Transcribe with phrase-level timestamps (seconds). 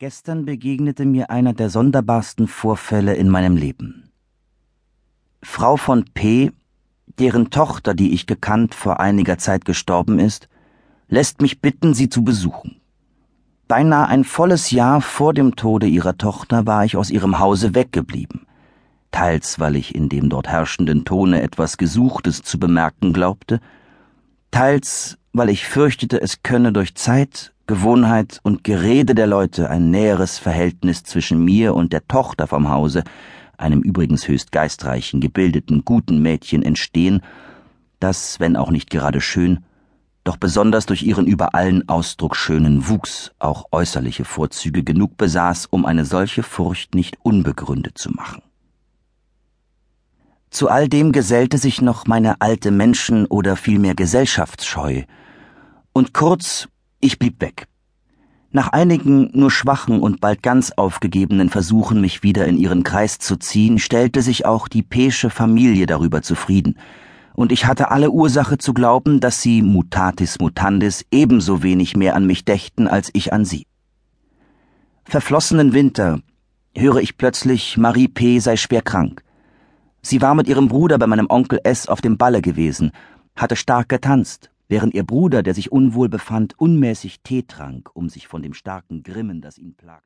[0.00, 4.10] Gestern begegnete mir einer der sonderbarsten Vorfälle in meinem Leben.
[5.42, 6.52] Frau von P.,
[7.18, 10.48] deren Tochter, die ich gekannt, vor einiger Zeit gestorben ist,
[11.08, 12.80] lässt mich bitten, sie zu besuchen.
[13.68, 18.46] Beinahe ein volles Jahr vor dem Tode ihrer Tochter war ich aus ihrem Hause weggeblieben,
[19.10, 23.60] teils weil ich in dem dort herrschenden Tone etwas Gesuchtes zu bemerken glaubte,
[24.50, 30.38] teils weil ich fürchtete, es könne durch Zeit Gewohnheit und Gerede der Leute ein näheres
[30.38, 33.04] Verhältnis zwischen mir und der Tochter vom Hause,
[33.56, 37.22] einem übrigens höchst geistreichen, gebildeten, guten Mädchen entstehen,
[38.00, 39.60] das, wenn auch nicht gerade schön,
[40.24, 45.86] doch besonders durch ihren über allen Ausdruck schönen Wuchs auch äußerliche Vorzüge genug besaß, um
[45.86, 48.42] eine solche Furcht nicht unbegründet zu machen.
[50.50, 55.04] Zu all dem gesellte sich noch meine alte Menschen- oder vielmehr Gesellschaftsscheu,
[55.92, 56.68] und kurz
[57.00, 57.66] ich blieb weg.
[58.52, 63.36] Nach einigen nur schwachen und bald ganz aufgegebenen Versuchen, mich wieder in ihren Kreis zu
[63.36, 66.76] ziehen, stellte sich auch die Pesche Familie darüber zufrieden,
[67.34, 72.26] und ich hatte alle Ursache zu glauben, dass sie mutatis mutandis ebenso wenig mehr an
[72.26, 73.66] mich dächten als ich an sie.
[75.04, 76.20] Verflossenen Winter
[76.76, 78.40] höre ich plötzlich, Marie P.
[78.40, 79.22] sei schwer krank.
[80.02, 81.86] Sie war mit ihrem Bruder bei meinem Onkel S.
[81.86, 82.92] auf dem Balle gewesen,
[83.36, 88.26] hatte stark getanzt, während ihr Bruder, der sich unwohl befand, unmäßig Tee trank, um sich
[88.26, 89.98] von dem starken Grimmen, das ihn plagte,